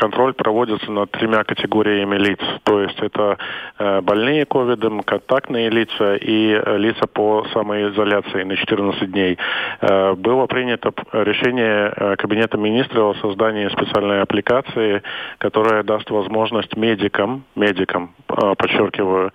[0.00, 2.40] контроль проводится над тремя категориями лиц.
[2.64, 3.36] То есть это
[3.78, 9.38] э, больные ковидом, контактные лица и э, лица по самоизоляции на 14 дней.
[9.80, 15.02] Э, было принято решение Кабинета министров о создании специальной аппликации,
[15.38, 19.32] которая даст возможность медикам, медикам, подчеркиваю,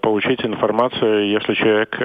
[0.00, 1.98] получить информацию, если человек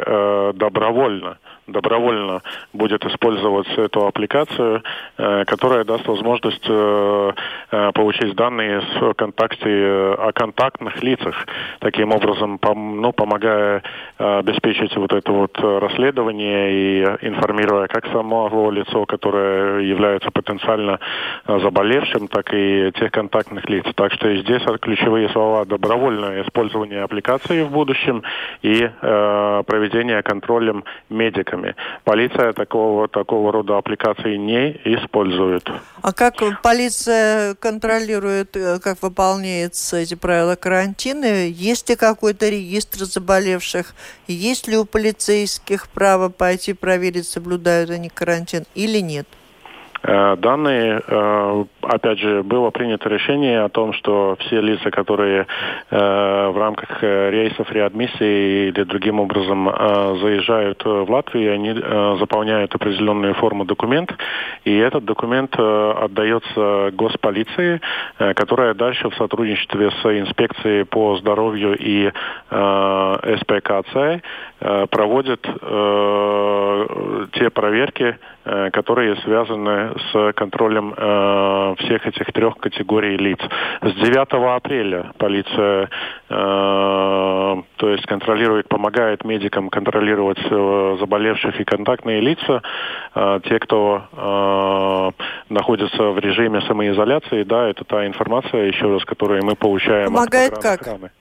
[0.58, 1.38] добровольно
[1.72, 2.42] добровольно
[2.74, 4.84] будет использовать эту аппликацию,
[5.18, 7.32] э, которая даст возможность э,
[7.72, 11.48] э, получить данные с контакте, о контактных лицах,
[11.80, 13.84] таким образом ну, помогая
[14.18, 21.00] обеспечить вот это вот расследование и информируя как самого лицо, которое является потенциально
[21.46, 23.86] заболевшим, так и тех контактных лиц.
[23.96, 28.24] Так что здесь ключевые слова добровольное использование аппликации в будущем
[28.62, 31.76] и проведение контролем медиками аппликациями.
[32.04, 35.70] Полиция такого, такого рода аппликаций не использует.
[36.02, 41.48] А как полиция контролирует, э, как выполняются эти правила карантина?
[41.48, 43.94] Есть ли какой-то регистр заболевших?
[44.28, 49.28] Есть ли у полицейских право пойти проверить, соблюдают они карантин или нет?
[50.02, 55.46] Э, данные, э, опять же, было принято решение о том, что все лица, которые
[55.90, 59.66] э, в рамках рейсов реадмиссии или другим образом
[60.22, 61.74] заезжают в Латвию, они
[62.20, 64.14] заполняют определенную форму документ,
[64.64, 67.82] и этот документ отдается госполиции,
[68.18, 72.12] которая дальше в сотрудничестве с инспекцией по здоровью и
[72.50, 74.22] СПКЦ
[74.90, 75.42] проводит
[77.34, 78.18] те проверки,
[78.72, 83.40] которые связаны с контролем э, всех этих трех категорий лиц.
[83.82, 85.90] С 9 апреля полиция
[86.30, 92.62] э, то есть контролирует, помогает медикам контролировать э, заболевших и контактные лица.
[93.16, 99.44] Э, те, кто э, находится в режиме самоизоляции, да, это та информация, еще раз, которую
[99.44, 100.08] мы получаем.
[100.08, 100.82] Помогает как?
[100.82, 101.12] Охраны.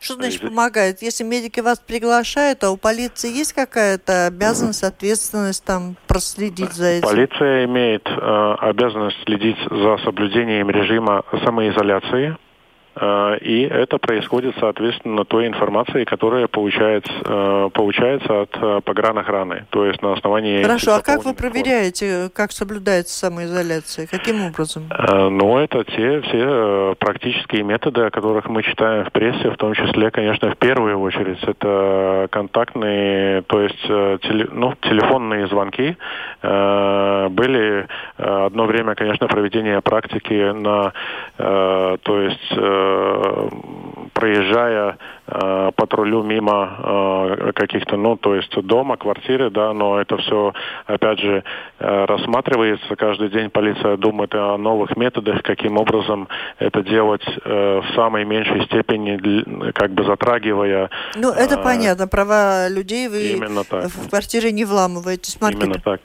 [0.00, 1.02] Что значит помогает?
[1.02, 7.08] Если медики вас приглашают, а у полиции есть какая-то обязанность, ответственность там проследить за этим?
[7.08, 12.36] Полиция имеет э, обязанность следить за соблюдением режима самоизоляции.
[12.98, 19.84] Э, и это происходит, соответственно, той информации, которая получается, э, получается от э, погранохраны, то
[19.84, 20.62] есть на основании...
[20.62, 24.06] Хорошо, а как вы проверяете, как соблюдается самоизоляция?
[24.06, 24.84] Каким образом?
[24.88, 30.10] Ну, это те все практические методы, о которых мы читаем в прессе, в том числе,
[30.10, 35.96] конечно, в первую очередь, это контактные, то есть теле, ну, телефонные звонки.
[36.42, 40.92] Были одно время, конечно, проведение практики на,
[41.36, 42.52] то есть
[44.16, 44.96] проезжая
[45.26, 50.54] э, патрулю мимо э, каких-то, ну, то есть дома, квартиры, да, но это все,
[50.86, 51.44] опять же,
[51.78, 52.96] э, рассматривается.
[52.96, 58.64] Каждый день полиция думает о новых методах, каким образом это делать э, в самой меньшей
[58.64, 60.88] степени, как бы затрагивая...
[61.14, 63.88] Ну, это э, понятно, права людей вы именно так.
[63.88, 65.38] в квартире не вламываетесь.
[65.42, 65.62] Маркет.
[65.62, 66.00] Именно так.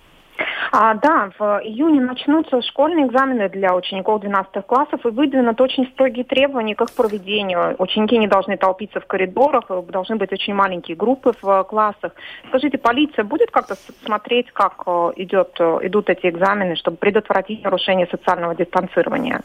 [0.71, 6.23] А, да, в июне начнутся школьные экзамены для учеников 12 классов и выдвинут очень строгие
[6.23, 7.75] требования к их проведению.
[7.79, 12.13] Ученики не должны толпиться в коридорах, должны быть очень маленькие группы в классах.
[12.49, 18.07] Скажите, полиция будет как-то смотреть, как э, идет, э, идут эти экзамены, чтобы предотвратить нарушение
[18.07, 19.41] социального дистанцирования?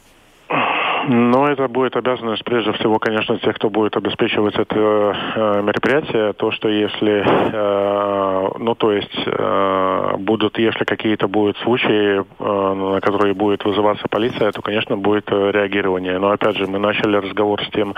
[1.09, 6.33] Ну, это будет обязанность, прежде всего, конечно, тех, кто будет обеспечивать это э, мероприятие.
[6.33, 13.01] То, что если, э, ну, то есть, э, будут, если какие-то будут случаи, э, на
[13.01, 16.19] которые будет вызываться полиция, то, конечно, будет э, реагирование.
[16.19, 17.95] Но, опять же, мы начали разговор с тем,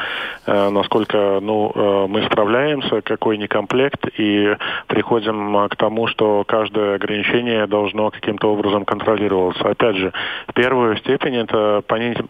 [0.47, 1.73] э, насколько, ну,
[2.09, 4.55] мы справляемся, какой некомплект, и
[4.87, 9.67] приходим к тому, что каждое ограничение должно каким-то образом контролироваться.
[9.67, 10.13] Опять же,
[10.47, 11.83] в первую степень это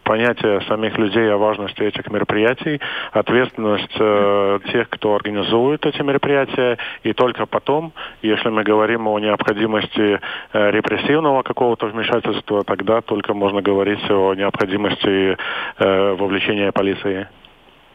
[0.05, 2.81] понятие самих людей о важности этих мероприятий,
[3.13, 10.21] ответственность э, тех, кто организует эти мероприятия, и только потом, если мы говорим о необходимости
[10.53, 15.37] э, репрессивного какого-то вмешательства, тогда только можно говорить о необходимости
[15.79, 17.29] э, вовлечения полиции.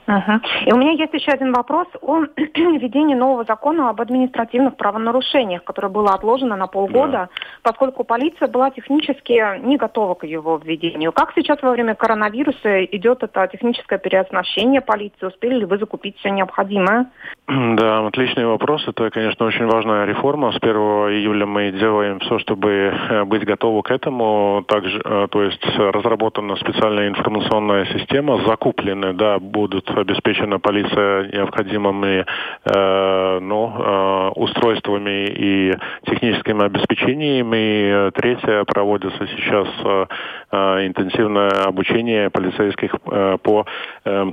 [0.07, 0.41] Угу.
[0.65, 5.89] И у меня есть еще один вопрос о введении нового закона об административных правонарушениях, которое
[5.89, 7.29] было отложено на полгода, да.
[7.61, 11.11] поскольку полиция была технически не готова к его введению.
[11.11, 15.25] Как сейчас во время коронавируса идет это техническое переоснащение полиции?
[15.25, 17.07] Успели ли вы закупить все необходимое?
[17.73, 18.87] Да, отличный вопрос.
[18.87, 20.51] Это, конечно, очень важная реформа.
[20.51, 24.63] С 1 июля мы делаем все, чтобы э, быть готовы к этому.
[24.67, 32.25] Также, э, то есть разработана специальная информационная система, закуплены, да, будут обеспечена полиция необходимыми
[32.65, 35.73] э, ну, э, устройствами и
[36.05, 38.07] техническими обеспечениями.
[38.07, 40.05] И третье, проводится сейчас э,
[40.51, 43.65] э, интенсивное обучение полицейских э, по
[44.05, 44.31] э,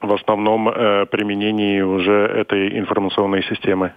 [0.00, 3.92] в основном э, применении уже этой информационной системы.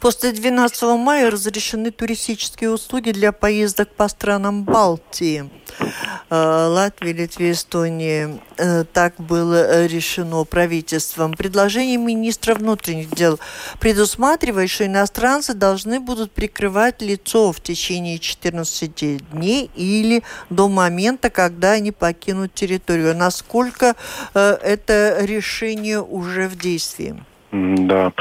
[0.00, 5.50] После 12 мая разрешены туристические услуги для поездок по странам Балтии.
[6.30, 8.40] Э, Латвии, Литве, Эстонии.
[8.56, 11.32] Э, так было решено правительством.
[11.32, 13.38] Предложение министра внутренних дел
[13.80, 21.72] предусматривает, что иностранцы должны будут прикрывать лицо в течение 14 дней или до момента, когда
[21.72, 23.14] они покинут территорию.
[23.16, 23.94] Насколько
[24.34, 27.22] э, это решение уже в действии?
[27.54, 28.12] Да,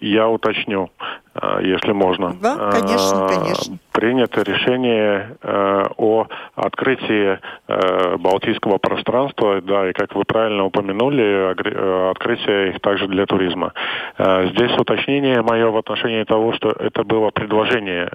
[0.00, 0.90] я уточню.
[1.60, 2.34] если можно.
[2.40, 3.78] Да, конечно, конечно.
[3.92, 7.38] Принято решение о открытии
[8.18, 13.72] Балтийского пространства, да, и как вы правильно упомянули, открытие их также для туризма.
[14.18, 18.08] Здесь уточнение мое в отношении того, что это было предложение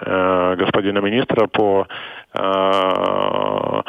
[0.56, 1.88] господина министра по
[2.34, 3.84] ну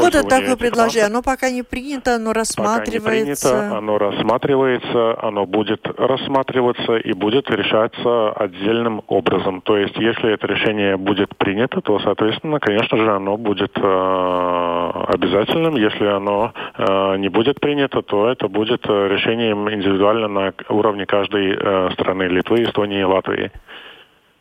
[0.00, 1.06] вот это такое предложение.
[1.06, 3.00] Оно пока не принято, оно рассматривается.
[3.00, 9.60] Пока не принято, оно рассматривается, оно будет рассматриваться и будет решаться отдельным образом.
[9.62, 15.76] То есть, если это решение будет принято, то, соответственно, конечно же, оно будет э, обязательным.
[15.76, 21.90] Если оно э, не будет принято, то это будет решением индивидуально на уровне каждой э,
[21.94, 23.50] страны Литвы, Эстонии и Латвии.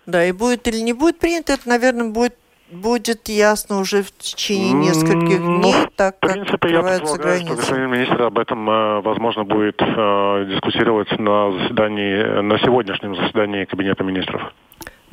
[0.05, 2.35] Да, и будет или не будет принято, это, наверное, будет
[2.71, 7.45] будет ясно уже в течение нескольких ну, дней, ну, так как принципе, открываются границы.
[7.45, 13.65] Что господин министр об этом, э, возможно, будет э, дискутировать на заседании, на сегодняшнем заседании
[13.65, 14.53] Кабинета министров.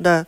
[0.03, 0.27] Да.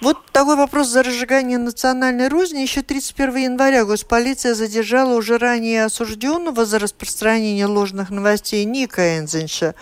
[0.00, 2.60] Вот такой вопрос за разжигание национальной розни.
[2.60, 9.74] Еще 31 января госполиция задержала уже ранее осужденного за распространение ложных новостей Ника Энзенша,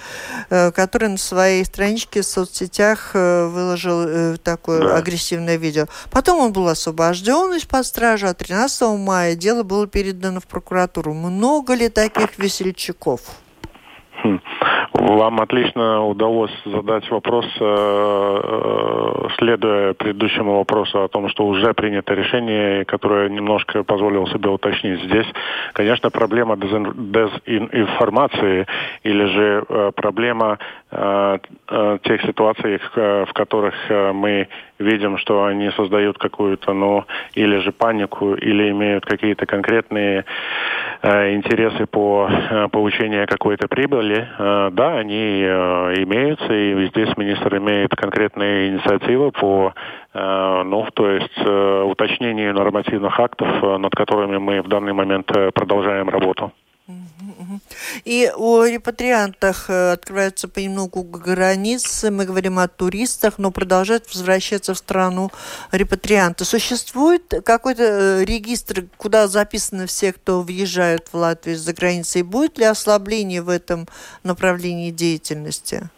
[0.49, 4.97] э, который на своей страничке в соцсетях э, выложил э, такое да.
[4.97, 5.87] агрессивное видео.
[6.11, 11.13] Потом он был освобожден из-под стражи, а 13 мая дело было передано в прокуратуру.
[11.13, 13.21] Много ли таких весельчаков?
[14.99, 22.15] Вам отлично удалось задать вопрос, э, э, следуя предыдущему вопросу о том, что уже принято
[22.15, 25.03] решение, которое немножко позволил себе уточнить.
[25.03, 25.27] Здесь,
[25.75, 28.67] конечно, проблема дезинформации
[29.03, 30.59] или же э, проблема
[32.03, 38.71] тех ситуаций, в которых мы видим, что они создают какую-то, ну, или же панику, или
[38.71, 40.25] имеют какие-то конкретные
[41.03, 42.31] интересы по
[42.71, 49.73] получению какой-то прибыли, э, да, они э, имеются, и здесь министр имеет конкретные инициативы по
[50.15, 56.09] э, ну, то есть э, уточнению нормативных актов, над которыми мы в данный момент продолжаем
[56.09, 56.53] работу.
[58.05, 62.11] И о репатриантах э, открываются понемногу границы.
[62.11, 65.31] Мы говорим о туристах, но продолжают возвращаться в страну
[65.73, 66.45] репатрианты.
[66.45, 72.21] Существует какой-то э, регистр, куда записаны все, кто въезжают в Латвию из-за границы?
[72.21, 73.87] И будет ли ослабление в этом
[74.23, 75.89] направлении деятельности?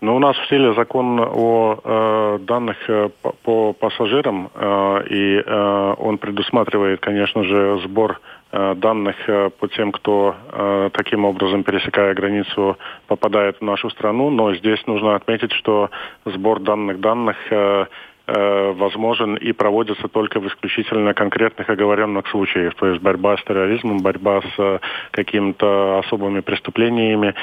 [0.00, 5.42] Ну, у нас в силе закон о э, данных э, по, по пассажирам, э, и
[5.44, 8.18] э, он предусматривает, конечно же, сбор
[8.52, 12.76] данных э, по тем, кто э, таким образом, пересекая границу,
[13.06, 14.30] попадает в нашу страну.
[14.30, 15.90] Но здесь нужно отметить, что
[16.24, 17.36] сбор данных данных
[18.32, 24.40] возможен и проводится только в исключительно конкретных оговоренных случаях, то есть борьба с терроризмом, борьба
[24.56, 27.34] с какими-то особыми преступлениями,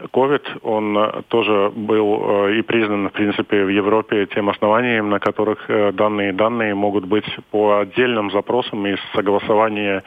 [0.00, 5.18] COVID, он э, тоже был э, и признан, в принципе, в Европе тем основанием, на
[5.18, 10.02] которых э, данные данные могут быть по отдельным запросам из согласования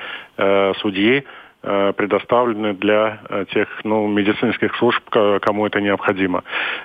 [0.81, 1.19] судьи.
[1.19, 1.23] Э,
[1.61, 6.43] предоставлены для э, тех ну, медицинских служб, кому это необходимо.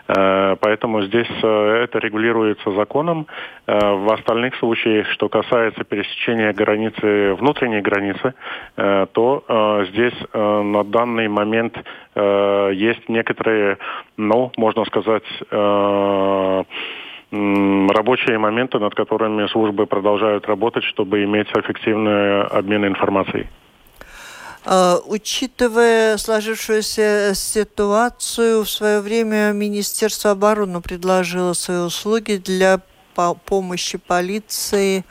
[0.09, 3.27] Э, поэтому здесь это регулируется законом.
[3.67, 8.35] В остальных случаях, что касается пересечения границы, внутренней границы,
[8.77, 11.77] то здесь на данный момент
[12.15, 13.79] есть некоторые,
[14.17, 15.25] ну, можно сказать,
[17.33, 23.47] рабочие моменты, над которыми службы продолжают работать, чтобы иметь эффективный обмен информацией.
[24.69, 32.81] А, учитывая сложившуюся ситуацию, в свое время Министерство обороны предложило свои услуги для
[33.45, 35.05] помощи полиции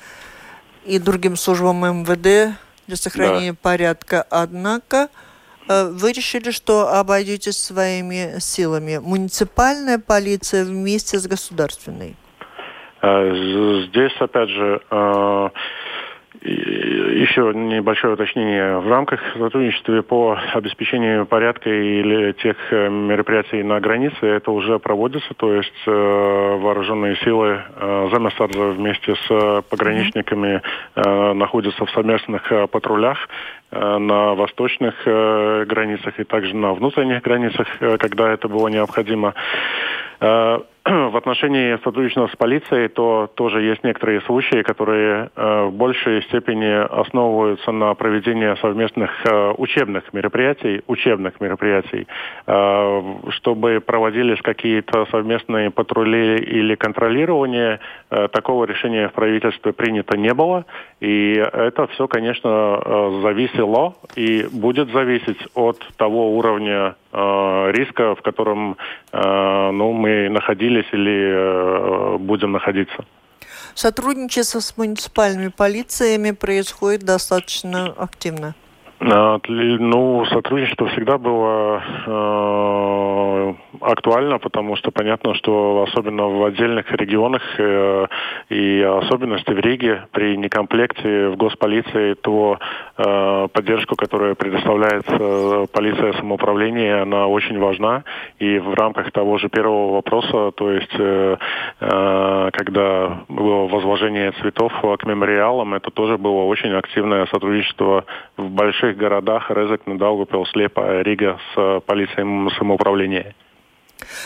[0.85, 3.57] и другим службам МВД для сохранения да.
[3.61, 4.25] порядка.
[4.29, 5.07] Однако
[5.69, 8.97] э, вы решили, что обойдетесь своими силами.
[8.97, 12.17] Муниципальная полиция вместе с государственной.
[13.01, 15.49] Э, здесь, опять же, э,
[16.41, 18.79] еще небольшое уточнение.
[18.79, 25.33] В рамках сотрудничества по обеспечению порядка или тех э, мероприятий на границе это уже проводится,
[25.35, 30.61] то есть э, вооруженные силы э, Замесарза вместе с пограничниками
[30.95, 33.17] э, находятся в совместных э, патрулях
[33.71, 39.33] э, на восточных э, границах и также на внутренних границах, э, когда это было необходимо.
[41.11, 46.85] В отношении сотрудничества с полицией, то тоже есть некоторые случаи, которые э, в большей степени
[47.01, 52.05] основываются на проведении совместных э, учебных мероприятий, учебных мероприятий,
[52.45, 57.79] э, чтобы проводились какие-то совместные патрули или контролирование.
[58.09, 60.65] Такого решения в правительстве принято не было,
[61.01, 68.77] и это все, конечно, зависело и будет зависеть от того уровня риска, в котором
[69.13, 73.05] ну, мы находились или э, будем находиться.
[73.73, 78.55] Сотрудничество с муниципальными полициями происходит достаточно активно.
[78.99, 88.07] Ну, сотрудничество всегда было э, актуально, потому что понятно, что особенно в отдельных регионах э,
[88.49, 92.57] и особенности в Риге при некомплекте в госполиции, то
[92.97, 98.03] э, поддержку, которая предоставляется полиция самоуправления, она очень важна.
[98.39, 101.35] И в рамках того же первого вопроса, то есть э,
[102.53, 108.05] когда было возложение цветов к мемориалам, это тоже было очень активное сотрудничество
[108.37, 113.33] в больших больших городах Резекне, Даугапилс, Лепа, Рига с полицией самоуправления.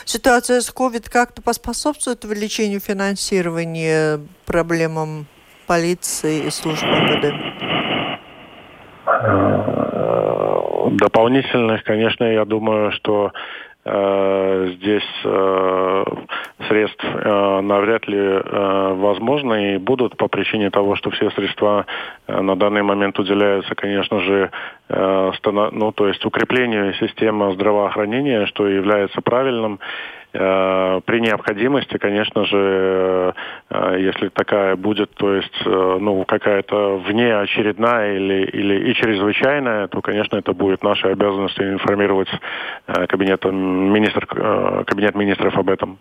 [0.06, 5.28] Ситуация с COVID как-то поспособствует увеличению финансирования проблемам
[5.68, 7.34] полиции и службы МВД?
[9.06, 16.04] Э, дополнительных, конечно, я думаю, что Э, здесь э,
[16.68, 18.42] средств э, навряд ли
[19.00, 21.86] возможно и будут по причине того, что все средства
[22.28, 24.52] на данный момент уделяются, конечно же,
[24.90, 29.80] ну, то есть укреплению системы здравоохранения, что является правильным.
[30.32, 33.34] Э, при необходимости, конечно же,
[33.70, 40.02] э, если такая будет, то есть, э, ну, какая-то внеочередная или, или и чрезвычайная, то,
[40.02, 42.30] конечно, это будет нашей обязанностью информировать
[43.08, 44.26] кабинет, министр,
[44.86, 45.98] кабинет министров об этом.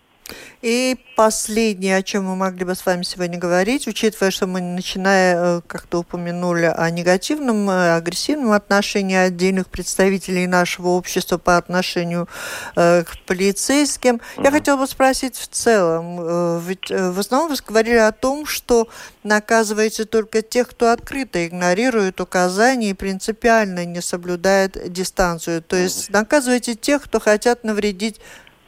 [0.62, 5.60] И последнее, о чем мы могли бы с вами сегодня говорить, учитывая, что мы, начиная,
[5.62, 12.28] как-то упомянули о негативном, агрессивном отношении отдельных представителей нашего общества по отношению
[12.74, 14.44] к полицейским, угу.
[14.44, 18.46] я хотела бы спросить в целом, э, ведь э, в основном вы говорили о том,
[18.46, 18.88] что
[19.22, 25.62] наказываете только тех, кто открыто игнорирует указания и принципиально не соблюдает дистанцию.
[25.62, 28.20] То есть наказываете тех, кто хотят навредить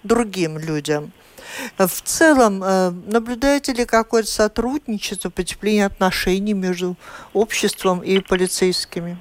[0.03, 1.13] другим людям.
[1.79, 6.97] В целом, э, наблюдаете ли какое-то сотрудничество, потепление отношений между
[7.33, 9.19] обществом и полицейскими?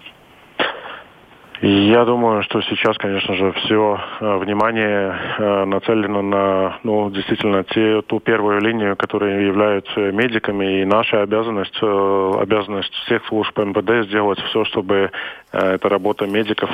[1.61, 8.01] Я думаю, что сейчас, конечно же, все э, внимание э, нацелено на, ну, действительно, те,
[8.01, 14.39] ту первую линию, которые являются медиками, и наша обязанность, э, обязанность всех служб МВД сделать
[14.49, 15.11] все, чтобы
[15.51, 16.69] эта работа медиков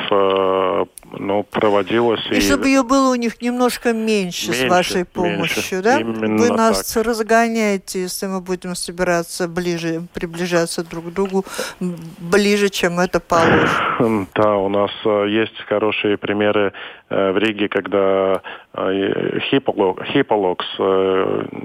[1.13, 2.19] ну, проводилась.
[2.29, 5.81] И, и чтобы ее было у них немножко меньше, меньше с вашей помощью, меньше.
[5.81, 5.99] да?
[6.01, 7.05] Именно Вы нас так.
[7.05, 11.45] разгоняете, если мы будем собираться ближе, приближаться друг к другу
[11.79, 14.27] ближе, чем это положено.
[14.35, 16.73] Да, у нас э, есть хорошие примеры
[17.09, 18.41] э, в Риге, когда
[18.73, 20.65] э, хиполокс,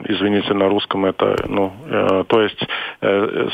[0.09, 1.73] извините, на русском это, ну,
[2.29, 2.61] то есть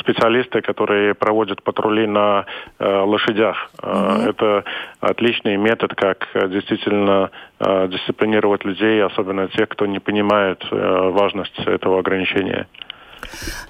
[0.01, 2.45] специалисты, которые проводят патрули на
[2.79, 3.71] лошадях.
[3.79, 4.31] Mm-hmm.
[4.31, 4.65] Это
[5.01, 7.31] отличный метод, как действительно
[7.61, 12.67] дисциплинировать людей, особенно тех, кто не понимает важность этого ограничения.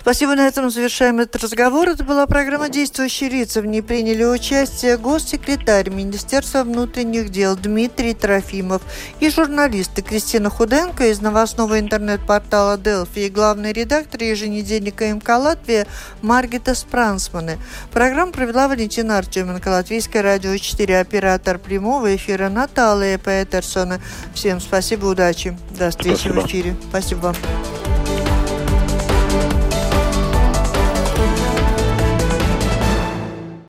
[0.00, 1.88] Спасибо, на этом завершаем этот разговор.
[1.88, 3.60] Это была программа «Действующие лица».
[3.60, 8.82] В ней приняли участие госсекретарь Министерства внутренних дел Дмитрий Трофимов
[9.18, 15.86] и журналисты Кристина Худенко из новостного интернет-портала «Делфи» и главный редактор еженедельника МК «Латвия»
[16.22, 17.58] Маргита Спрансманы.
[17.92, 24.00] Программу провела Валентина Артеменко, Латвийское радио 4, оператор прямого эфира Наталья Петерсона.
[24.34, 25.56] Всем спасибо, удачи.
[25.76, 26.40] До встречи спасибо.
[26.40, 26.76] в эфире.
[26.90, 27.95] Спасибо вам.